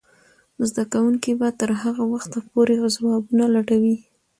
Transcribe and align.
زده 0.67 0.83
کوونکې 0.93 1.31
به 1.39 1.47
تر 1.59 1.69
هغه 1.81 2.03
وخته 2.13 2.37
پورې 2.51 2.75
ځوابونه 2.95 3.45
لټوي. 3.53 3.95